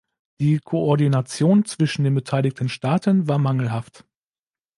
[0.39, 4.03] Die Koordination zwischen den beteiligten Staaten war mangelhaft.